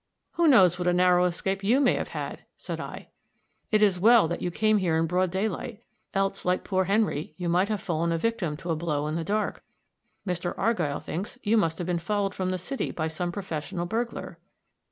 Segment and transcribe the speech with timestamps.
[0.31, 3.09] "Who knows what a narrow escape you may have had," said I.
[3.69, 5.83] "It is well that you came here in broad daylight;
[6.15, 9.23] else, like poor Henry, you might have fallen a victim to a blow in the
[9.23, 9.63] dark.
[10.25, 10.55] Mr.
[10.57, 14.39] Argyll thinks you must have been followed from the city by some professional burglar."